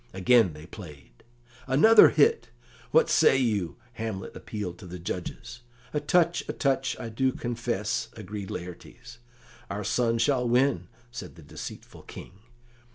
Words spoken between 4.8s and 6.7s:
the judges. "A touch, a